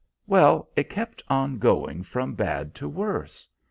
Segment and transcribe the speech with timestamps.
[0.25, 3.47] "]"Well, it kept on going from bad to worse.